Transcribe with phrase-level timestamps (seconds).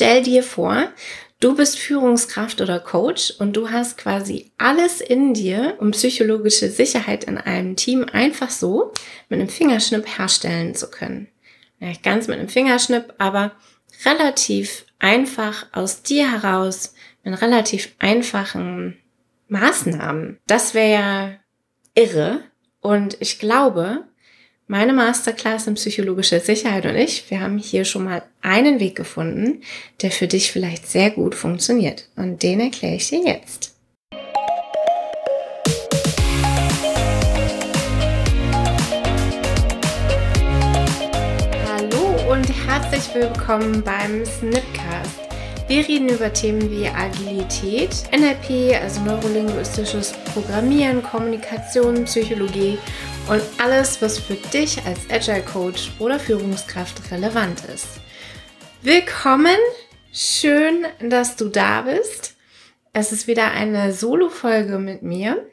[0.00, 0.92] Stell dir vor,
[1.40, 7.24] du bist Führungskraft oder Coach und du hast quasi alles in dir, um psychologische Sicherheit
[7.24, 8.92] in einem Team einfach so
[9.28, 11.26] mit einem Fingerschnipp herstellen zu können.
[11.80, 13.56] Nicht ganz mit einem Fingerschnipp, aber
[14.04, 16.94] relativ einfach aus dir heraus,
[17.24, 18.98] mit relativ einfachen
[19.48, 20.38] Maßnahmen.
[20.46, 21.32] Das wäre ja
[21.96, 22.44] irre.
[22.80, 24.04] Und ich glaube,
[24.68, 29.62] meine Masterclass in psychologischer Sicherheit und ich, wir haben hier schon mal einen Weg gefunden,
[30.02, 32.06] der für dich vielleicht sehr gut funktioniert.
[32.16, 33.74] Und den erkläre ich dir jetzt.
[41.66, 45.27] Hallo und herzlich willkommen beim Snipcast.
[45.68, 52.78] Wir reden über Themen wie Agilität, NLP, also neurolinguistisches Programmieren, Kommunikation, Psychologie
[53.28, 58.00] und alles, was für dich als Agile Coach oder Führungskraft relevant ist.
[58.80, 59.58] Willkommen,
[60.10, 62.36] schön, dass du da bist.
[62.94, 65.50] Es ist wieder eine Solo-Folge mit mir.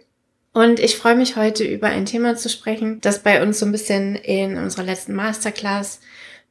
[0.53, 3.73] Und ich freue mich heute über ein Thema zu sprechen, das bei uns so ein
[3.73, 6.00] bisschen in unserer letzten Masterclass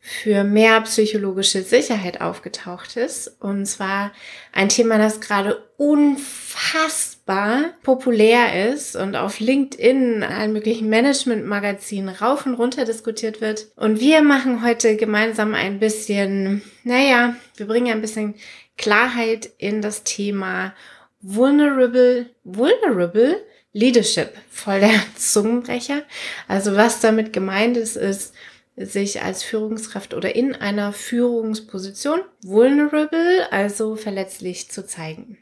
[0.07, 3.41] für mehr psychologische Sicherheit aufgetaucht ist.
[3.41, 4.13] Und zwar
[4.53, 12.53] ein Thema, das gerade unfassbar populär ist und auf LinkedIn, allen möglichen Management-Magazinen rauf und
[12.53, 13.69] runter diskutiert wird.
[13.77, 18.35] Und wir machen heute gemeinsam ein bisschen, naja, wir bringen ein bisschen
[18.77, 20.75] Klarheit in das Thema
[21.23, 24.35] Vulnerable, Vulnerable Leadership.
[24.51, 26.03] Voll der Zungenbrecher.
[26.47, 28.35] Also was damit gemeint ist, ist,
[28.77, 35.39] sich als Führungskraft oder in einer Führungsposition vulnerable, also verletzlich zu zeigen.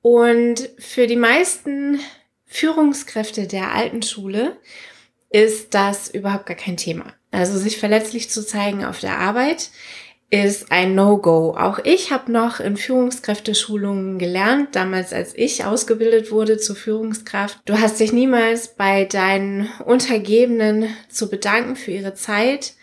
[0.00, 2.00] Und für die meisten
[2.46, 4.56] Führungskräfte der alten Schule
[5.30, 7.12] ist das überhaupt gar kein Thema.
[7.30, 9.70] Also sich verletzlich zu zeigen auf der Arbeit
[10.30, 11.56] ist ein No-Go.
[11.58, 17.58] Auch ich habe noch in Führungskräfteschulungen gelernt, damals als ich ausgebildet wurde zur Führungskraft.
[17.64, 22.74] Du hast dich niemals bei deinen Untergebenen zu bedanken für ihre Zeit,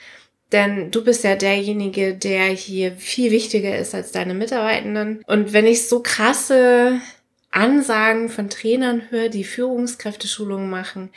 [0.51, 5.21] denn du bist ja derjenige, der hier viel wichtiger ist als deine Mitarbeitenden.
[5.27, 6.99] Und wenn ich so krasse
[7.51, 11.09] Ansagen von Trainern höre, die Führungskräfteschulungen machen,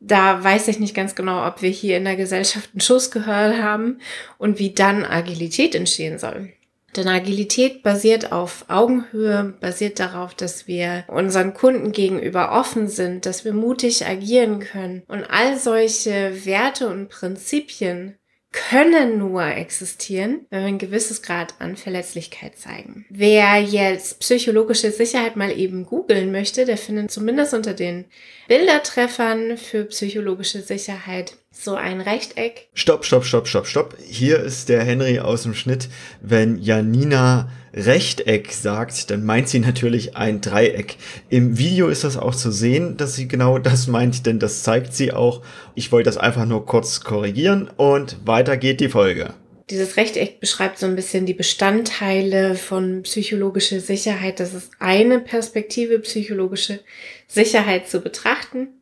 [0.00, 3.60] da weiß ich nicht ganz genau, ob wir hier in der Gesellschaft einen Schuss gehört
[3.60, 3.98] haben
[4.38, 6.52] und wie dann Agilität entstehen soll.
[6.96, 13.44] Denn Agilität basiert auf Augenhöhe, basiert darauf, dass wir unseren Kunden gegenüber offen sind, dass
[13.44, 15.02] wir mutig agieren können.
[15.06, 18.16] Und all solche Werte und Prinzipien
[18.52, 23.04] können nur existieren, wenn wir ein gewisses Grad an Verletzlichkeit zeigen.
[23.10, 28.06] Wer jetzt psychologische Sicherheit mal eben googeln möchte, der findet zumindest unter den
[28.48, 31.36] Bildertreffern für psychologische Sicherheit
[31.68, 32.68] so ein Rechteck.
[32.72, 33.96] Stopp, stopp, stopp, stopp, stopp.
[34.06, 35.88] Hier ist der Henry aus dem Schnitt.
[36.22, 40.96] Wenn Janina Rechteck sagt, dann meint sie natürlich ein Dreieck.
[41.28, 44.94] Im Video ist das auch zu sehen, dass sie genau das meint, denn das zeigt
[44.94, 45.42] sie auch.
[45.74, 49.34] Ich wollte das einfach nur kurz korrigieren und weiter geht die Folge.
[49.68, 54.40] Dieses Rechteck beschreibt so ein bisschen die Bestandteile von psychologischer Sicherheit.
[54.40, 56.80] Das ist eine Perspektive, psychologische
[57.26, 58.77] Sicherheit zu betrachten.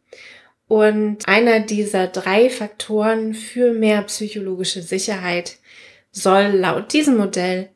[0.69, 5.57] Und einer dieser drei Faktoren für mehr psychologische Sicherheit
[6.11, 7.69] soll laut diesem Modell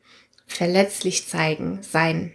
[0.45, 2.33] verletzlich zeigen sein.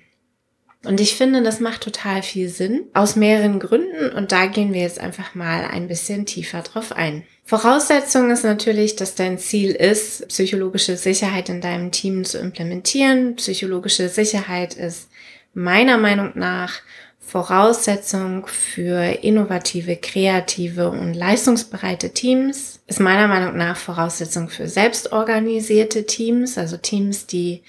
[0.85, 4.83] Und ich finde, das macht total viel Sinn aus mehreren Gründen und da gehen wir
[4.83, 7.25] jetzt einfach mal ein bisschen tiefer drauf ein.
[7.45, 13.37] Voraussetzung ist natürlich, dass dein Ziel ist, psychologische Sicherheit in deinem Team zu implementieren.
[13.37, 15.09] Psychologische Sicherheit ist
[15.55, 16.81] meiner Meinung nach
[17.27, 26.57] Voraussetzung für innovative, kreative und leistungsbereite Teams, ist meiner Meinung nach Voraussetzung für selbstorganisierte Teams,
[26.57, 27.63] also Teams, die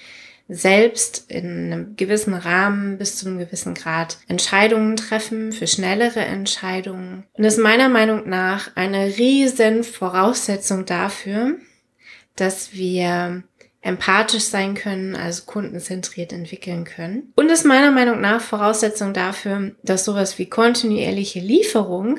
[0.48, 7.24] selbst in einem gewissen Rahmen bis zu einem gewissen Grad Entscheidungen treffen, für schnellere Entscheidungen.
[7.32, 11.56] Und ist meiner Meinung nach eine riesen Voraussetzung dafür,
[12.36, 13.42] dass wir
[13.80, 17.32] empathisch sein können, also kundenzentriert entwickeln können.
[17.36, 22.18] Und ist meiner Meinung nach Voraussetzung dafür, dass sowas wie kontinuierliche Lieferung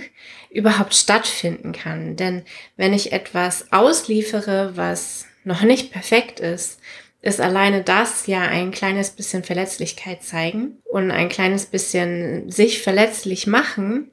[0.50, 2.16] überhaupt stattfinden kann.
[2.16, 2.44] Denn
[2.78, 6.80] wenn ich etwas ausliefere, was noch nicht perfekt ist,
[7.22, 13.46] ist alleine das ja ein kleines bisschen Verletzlichkeit zeigen und ein kleines bisschen sich verletzlich
[13.46, 14.12] machen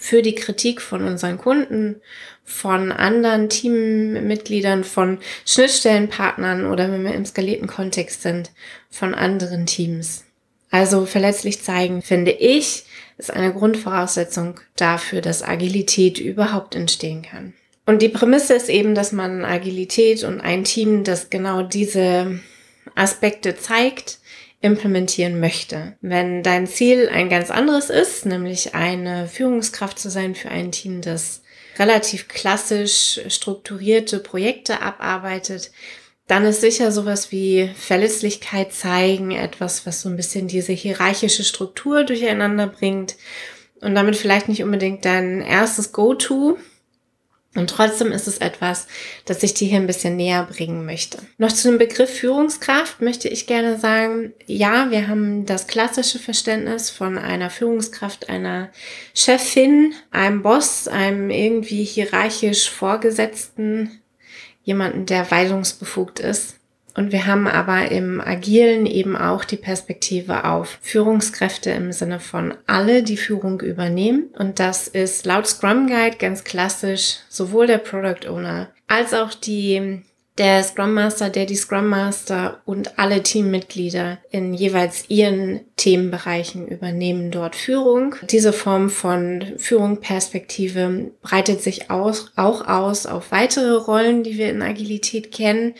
[0.00, 2.00] für die Kritik von unseren Kunden,
[2.42, 8.50] von anderen Teammitgliedern, von Schnittstellenpartnern oder wenn wir im skalierten Kontext sind,
[8.88, 10.24] von anderen Teams.
[10.70, 12.84] Also verletzlich zeigen, finde ich,
[13.18, 17.52] ist eine Grundvoraussetzung dafür, dass Agilität überhaupt entstehen kann.
[17.84, 22.40] Und die Prämisse ist eben, dass man Agilität und ein Team, das genau diese
[22.94, 24.19] Aspekte zeigt,
[24.60, 25.96] implementieren möchte.
[26.00, 31.00] Wenn dein Ziel ein ganz anderes ist, nämlich eine Führungskraft zu sein für ein Team,
[31.00, 31.42] das
[31.78, 35.70] relativ klassisch strukturierte Projekte abarbeitet,
[36.26, 42.04] dann ist sicher sowas wie Verlässlichkeit zeigen etwas, was so ein bisschen diese hierarchische Struktur
[42.04, 43.16] durcheinander bringt
[43.80, 46.58] und damit vielleicht nicht unbedingt dein erstes Go-To,
[47.56, 48.86] und trotzdem ist es etwas,
[49.24, 51.18] das ich dir hier ein bisschen näher bringen möchte.
[51.36, 56.90] Noch zu dem Begriff Führungskraft möchte ich gerne sagen, ja, wir haben das klassische Verständnis
[56.90, 58.70] von einer Führungskraft, einer
[59.14, 64.00] Chefin, einem Boss, einem irgendwie hierarchisch Vorgesetzten,
[64.62, 66.59] jemanden, der weisungsbefugt ist.
[66.94, 72.54] Und wir haben aber im Agilen eben auch die Perspektive auf Führungskräfte im Sinne von
[72.66, 74.30] alle, die Führung übernehmen.
[74.38, 80.02] Und das ist laut Scrum Guide ganz klassisch sowohl der Product Owner als auch die
[80.40, 87.30] der Scrum Master, der die Scrum Master und alle Teammitglieder in jeweils ihren Themenbereichen übernehmen
[87.30, 88.14] dort Führung.
[88.22, 94.62] Diese Form von Führung breitet sich aus, auch aus auf weitere Rollen, die wir in
[94.62, 95.74] Agilität kennen.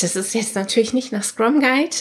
[0.00, 1.94] Das ist jetzt natürlich nicht nach Scrum Guide,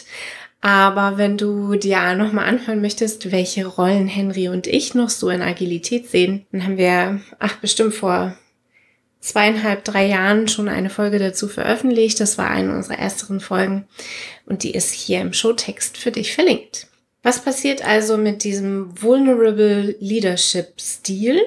[0.62, 5.44] aber wenn du dir nochmal anhören möchtest, welche Rollen Henry und ich noch so in
[5.44, 8.36] Agilität sehen, dann haben wir, ach, bestimmt vor
[9.24, 12.20] zweieinhalb, drei Jahren schon eine Folge dazu veröffentlicht.
[12.20, 13.88] Das war eine unserer ersten Folgen
[14.46, 16.88] und die ist hier im Showtext für dich verlinkt.
[17.24, 21.40] Was passiert also mit diesem Vulnerable Leadership Stil?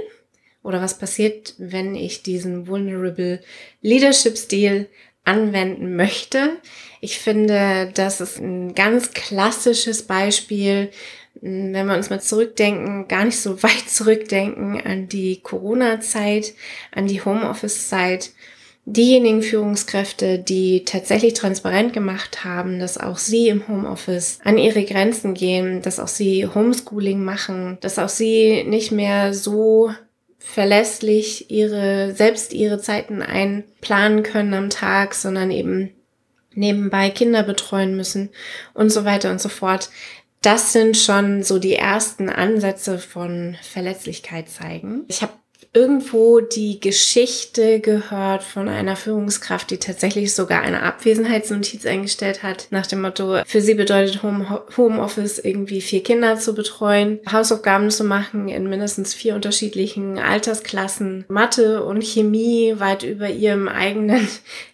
[0.63, 3.41] Oder was passiert, wenn ich diesen Vulnerable
[3.83, 4.89] Leadership Stil
[5.25, 6.57] anwenden möchte?
[7.03, 10.91] Ich finde, das ist ein ganz klassisches Beispiel
[11.41, 16.55] wenn wir uns mal zurückdenken, gar nicht so weit zurückdenken an die Corona-Zeit,
[16.93, 18.31] an die Homeoffice-Zeit,
[18.87, 25.35] diejenigen Führungskräfte, die tatsächlich transparent gemacht haben, dass auch sie im Homeoffice an ihre Grenzen
[25.35, 29.91] gehen, dass auch sie Homeschooling machen, dass auch sie nicht mehr so
[30.39, 35.91] verlässlich ihre, selbst ihre Zeiten einplanen können am Tag, sondern eben
[36.55, 38.31] nebenbei Kinder betreuen müssen
[38.73, 39.91] und so weiter und so fort
[40.43, 45.05] das sind schon so die ersten Ansätze von Verletzlichkeit zeigen.
[45.09, 45.33] Ich habe
[45.77, 52.87] irgendwo die Geschichte gehört von einer Führungskraft, die tatsächlich sogar eine Abwesenheitsnotiz eingestellt hat, nach
[52.87, 58.49] dem Motto, für sie bedeutet Home, Homeoffice irgendwie vier Kinder zu betreuen, Hausaufgaben zu machen
[58.49, 64.27] in mindestens vier unterschiedlichen Altersklassen, Mathe und Chemie weit über ihrem eigenen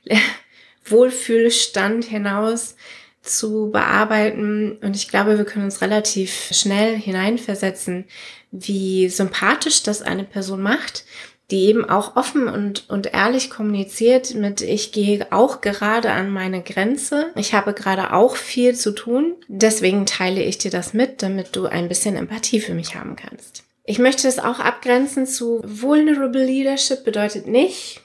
[0.84, 2.76] Wohlfühlstand hinaus
[3.22, 4.78] zu bearbeiten.
[4.82, 8.04] Und ich glaube, wir können uns relativ schnell hineinversetzen,
[8.50, 11.04] wie sympathisch das eine Person macht,
[11.50, 16.62] die eben auch offen und, und ehrlich kommuniziert mit, ich gehe auch gerade an meine
[16.62, 17.30] Grenze.
[17.36, 19.34] Ich habe gerade auch viel zu tun.
[19.48, 23.64] Deswegen teile ich dir das mit, damit du ein bisschen Empathie für mich haben kannst.
[23.84, 28.01] Ich möchte es auch abgrenzen zu Vulnerable Leadership bedeutet nicht,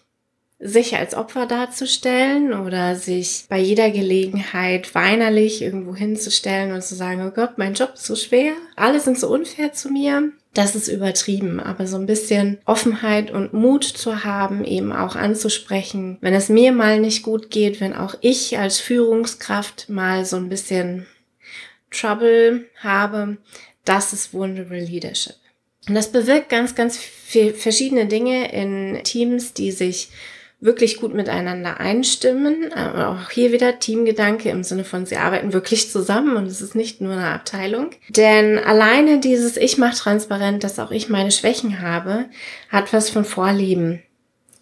[0.59, 7.25] sich als Opfer darzustellen oder sich bei jeder Gelegenheit weinerlich irgendwo hinzustellen und zu sagen,
[7.27, 10.31] oh Gott, mein Job ist so schwer, alle sind so unfair zu mir.
[10.55, 16.17] Das ist übertrieben, aber so ein bisschen Offenheit und Mut zu haben, eben auch anzusprechen,
[16.21, 20.49] wenn es mir mal nicht gut geht, wenn auch ich als Führungskraft mal so ein
[20.49, 21.05] bisschen
[21.91, 23.37] Trouble habe,
[23.85, 25.35] das ist Vulnerable Leadership.
[25.87, 30.09] Und das bewirkt ganz, ganz verschiedene Dinge in Teams, die sich
[30.59, 32.71] wirklich gut miteinander einstimmen.
[32.73, 36.75] Aber auch hier wieder Teamgedanke im Sinne von, sie arbeiten wirklich zusammen und es ist
[36.75, 37.91] nicht nur eine Abteilung.
[38.09, 42.25] Denn alleine dieses Ich mache transparent, dass auch ich meine Schwächen habe,
[42.69, 44.01] hat was von Vorlieben.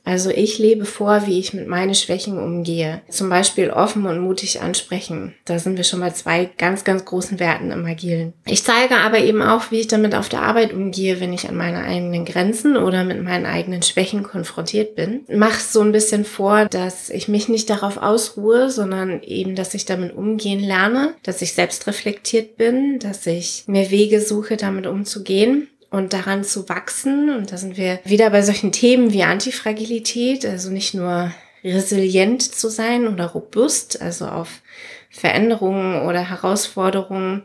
[0.05, 3.01] Also ich lebe vor, wie ich mit meinen Schwächen umgehe.
[3.09, 5.33] Zum Beispiel offen und mutig ansprechen.
[5.45, 8.33] Da sind wir schon bei zwei ganz, ganz großen Werten im Agilen.
[8.45, 11.55] Ich zeige aber eben auch, wie ich damit auf der Arbeit umgehe, wenn ich an
[11.55, 15.25] meine eigenen Grenzen oder mit meinen eigenen Schwächen konfrontiert bin.
[15.27, 19.85] Mach so ein bisschen vor, dass ich mich nicht darauf ausruhe, sondern eben, dass ich
[19.85, 25.67] damit umgehen lerne, dass ich selbst reflektiert bin, dass ich mir Wege suche, damit umzugehen
[25.89, 27.29] und daran zu wachsen.
[27.29, 31.31] Und da sind wir wieder bei solchen Themen wie Antifragilität, also nicht nur
[31.63, 34.61] resilient zu sein oder robust, also auf
[35.09, 37.43] Veränderungen oder Herausforderungen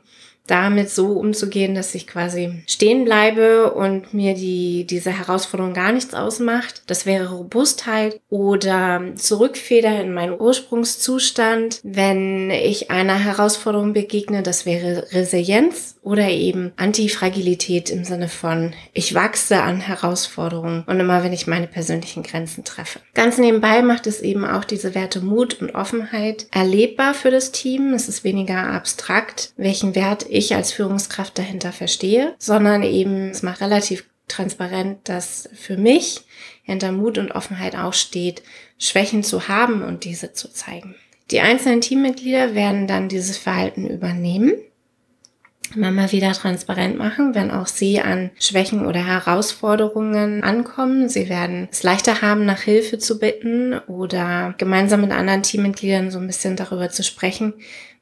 [0.50, 6.12] damit so umzugehen, dass ich quasi stehen bleibe und mir die, diese Herausforderung gar nichts
[6.12, 6.82] ausmacht.
[6.88, 11.80] Das wäre Robustheit oder Zurückfeder in meinen Ursprungszustand.
[11.84, 19.14] Wenn ich einer Herausforderung begegne, das wäre Resilienz oder eben Antifragilität im Sinne von ich
[19.14, 23.00] wachse an Herausforderungen und immer wenn ich meine persönlichen Grenzen treffe.
[23.14, 27.92] Ganz nebenbei macht es eben auch diese Werte Mut und Offenheit erlebbar für das Team.
[27.92, 33.60] Es ist weniger abstrakt, welchen Wert ich als Führungskraft dahinter verstehe, sondern eben es macht
[33.60, 36.22] relativ transparent, dass für mich
[36.62, 38.42] hinter Mut und Offenheit auch steht,
[38.78, 40.94] Schwächen zu haben und diese zu zeigen.
[41.30, 44.54] Die einzelnen Teammitglieder werden dann dieses Verhalten übernehmen
[45.76, 51.08] mal wieder transparent machen, wenn auch sie an Schwächen oder Herausforderungen ankommen.
[51.08, 56.18] Sie werden es leichter haben, nach Hilfe zu bitten oder gemeinsam mit anderen Teammitgliedern so
[56.18, 57.54] ein bisschen darüber zu sprechen,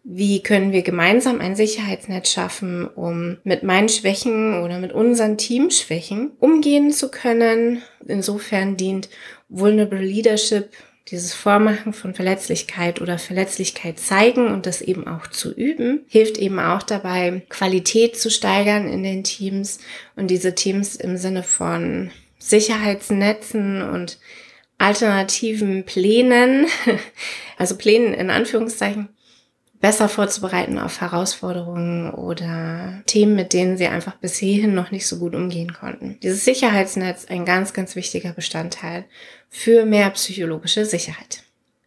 [0.04, 6.32] wie können wir gemeinsam ein Sicherheitsnetz schaffen, um mit meinen Schwächen oder mit unseren Teamschwächen
[6.38, 7.82] umgehen zu können.
[8.06, 9.10] Insofern dient
[9.50, 10.70] Vulnerable Leadership
[11.10, 16.58] dieses Vormachen von Verletzlichkeit oder Verletzlichkeit zeigen und das eben auch zu üben, hilft eben
[16.58, 19.78] auch dabei, Qualität zu steigern in den Teams
[20.16, 24.18] und diese Teams im Sinne von Sicherheitsnetzen und
[24.78, 26.66] alternativen Plänen,
[27.58, 29.08] also Plänen in Anführungszeichen,
[29.80, 35.18] besser vorzubereiten auf Herausforderungen oder Themen, mit denen sie einfach bis hierhin noch nicht so
[35.18, 36.18] gut umgehen konnten.
[36.22, 39.04] Dieses Sicherheitsnetz ein ganz, ganz wichtiger Bestandteil
[39.48, 41.44] für mehr psychologische Sicherheit.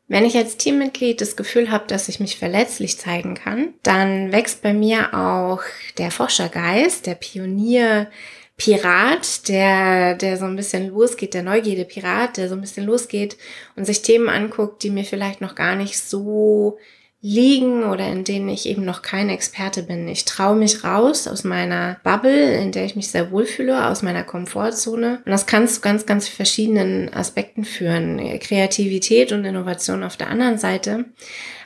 [0.08, 4.62] Wenn ich als Teammitglied das Gefühl habe, dass ich mich verletzlich zeigen kann, dann wächst
[4.62, 5.62] bei mir auch
[5.98, 8.10] der Forschergeist, der Pionier,
[8.58, 13.38] Pirat, der, der so ein bisschen losgeht, der Neugierde Pirat, der so ein bisschen losgeht
[13.76, 16.78] und sich Themen anguckt, die mir vielleicht noch gar nicht so
[17.22, 20.08] liegen oder in denen ich eben noch kein Experte bin.
[20.08, 24.24] Ich traue mich raus aus meiner Bubble, in der ich mich sehr wohlfühle, aus meiner
[24.24, 25.22] Komfortzone.
[25.24, 28.18] Und das kann zu ganz, ganz verschiedenen Aspekten führen.
[28.40, 31.06] Kreativität und Innovation auf der anderen Seite.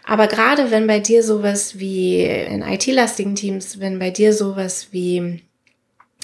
[0.04, 5.42] Aber gerade wenn bei dir sowas wie in IT-lastigen Teams, wenn bei dir sowas wie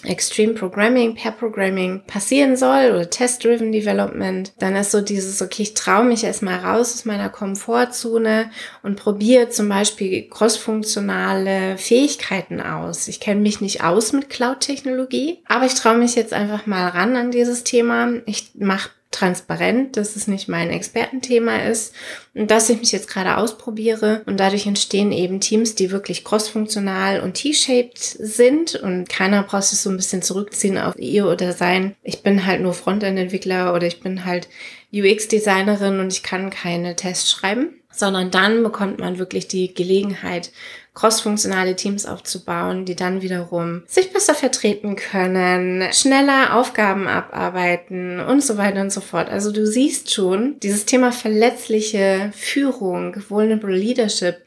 [0.03, 5.74] Extreme Programming, Pair Programming passieren soll oder Test-Driven Development, dann ist so dieses, okay, ich
[5.74, 8.50] traue mich erstmal raus aus meiner Komfortzone
[8.84, 13.08] und probiere zum Beispiel crossfunktionale Fähigkeiten aus.
[13.08, 17.15] Ich kenne mich nicht aus mit Cloud-Technologie, aber ich traue mich jetzt einfach mal ran
[17.15, 18.10] an dieses Thema.
[18.25, 21.94] Ich mache transparent, dass es nicht mein Expertenthema ist
[22.34, 24.22] und dass ich mich jetzt gerade ausprobiere.
[24.25, 28.75] Und dadurch entstehen eben Teams, die wirklich crossfunktional und T-shaped sind.
[28.75, 32.62] Und keiner braucht sich so ein bisschen zurückziehen auf ihr oder sein, ich bin halt
[32.62, 34.48] nur Frontend-Entwickler oder ich bin halt
[34.94, 40.51] UX-Designerin und ich kann keine Tests schreiben, sondern dann bekommt man wirklich die Gelegenheit,
[40.93, 48.57] crossfunktionale Teams aufzubauen, die dann wiederum sich besser vertreten können, schneller Aufgaben abarbeiten und so
[48.57, 49.29] weiter und so fort.
[49.29, 54.43] Also du siehst schon, dieses Thema verletzliche Führung, Vulnerable Leadership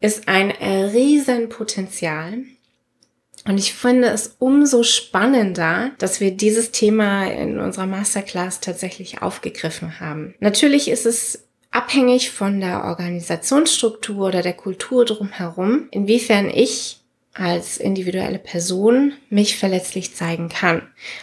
[0.00, 2.38] ist ein Riesenpotenzial.
[3.46, 10.00] Und ich finde es umso spannender, dass wir dieses Thema in unserer Masterclass tatsächlich aufgegriffen
[10.00, 10.34] haben.
[10.40, 17.00] Natürlich ist es abhängig von der Organisationsstruktur oder der Kultur drumherum, inwiefern ich
[17.34, 20.82] als individuelle Person mich verletzlich zeigen kann.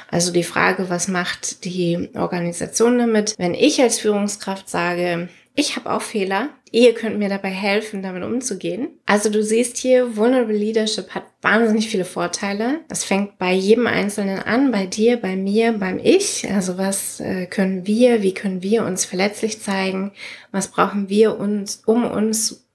[0.10, 5.92] Also die Frage, was macht die Organisation damit, wenn ich als Führungskraft sage, ich habe
[5.92, 6.50] auch Fehler.
[6.74, 8.88] Ihr könnt mir dabei helfen, damit umzugehen.
[9.06, 12.80] Also du siehst hier, Vulnerable Leadership hat wahnsinnig viele Vorteile.
[12.88, 16.50] Das fängt bei jedem Einzelnen an, bei dir, bei mir, beim Ich.
[16.50, 20.14] Also was äh, können wir, wie können wir uns verletzlich zeigen?
[20.54, 22.66] Was brauchen wir uns, um uns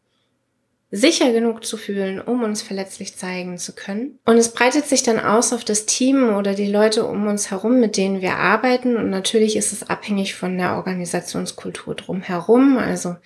[0.90, 4.18] sicher genug zu fühlen, um uns verletzlich zeigen zu können.
[4.24, 7.80] Und es breitet sich dann aus auf das Team oder die Leute um uns herum,
[7.80, 8.96] mit denen wir arbeiten.
[8.96, 12.78] Und natürlich ist es abhängig von der Organisationskultur drumherum.
[12.78, 13.16] Also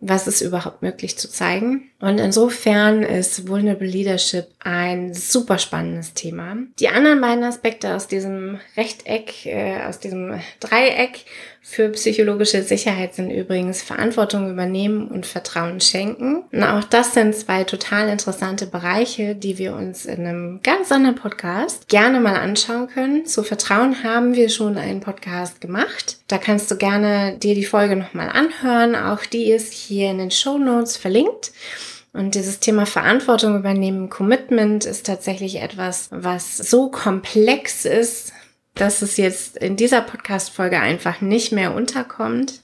[0.00, 1.90] was ist überhaupt möglich zu zeigen.
[2.00, 6.56] Und insofern ist Vulnerable Leadership ein super spannendes Thema.
[6.78, 11.26] Die anderen beiden Aspekte aus diesem Rechteck, äh, aus diesem Dreieck
[11.62, 16.44] für psychologische Sicherheit sind übrigens Verantwortung übernehmen und Vertrauen schenken.
[16.50, 21.16] Und auch das sind zwei total interessante Bereiche, die wir uns in einem ganz anderen
[21.16, 23.26] Podcast gerne mal anschauen können.
[23.26, 26.16] Zu Vertrauen haben wir schon einen Podcast gemacht.
[26.28, 28.96] Da kannst du gerne dir die Folge nochmal anhören.
[28.96, 31.52] Auch die ist hier in den Show Notes verlinkt.
[32.12, 38.32] Und dieses Thema Verantwortung übernehmen, Commitment ist tatsächlich etwas, was so komplex ist,
[38.80, 42.62] dass es jetzt in dieser Podcast-Folge einfach nicht mehr unterkommt.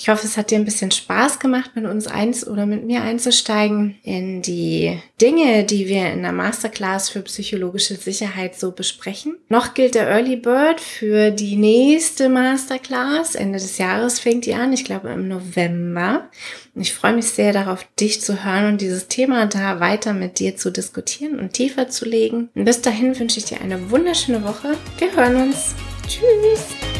[0.00, 3.02] Ich hoffe, es hat dir ein bisschen Spaß gemacht, mit uns eins oder mit mir
[3.02, 9.36] einzusteigen in die Dinge, die wir in der Masterclass für psychologische Sicherheit so besprechen.
[9.50, 13.34] Noch gilt der Early Bird für die nächste Masterclass.
[13.34, 16.30] Ende des Jahres fängt die an, ich glaube im November.
[16.74, 20.56] Ich freue mich sehr darauf, dich zu hören und dieses Thema da weiter mit dir
[20.56, 22.48] zu diskutieren und tiefer zu legen.
[22.54, 24.78] Und bis dahin wünsche ich dir eine wunderschöne Woche.
[24.96, 25.74] Wir hören uns.
[26.08, 26.99] Tschüss.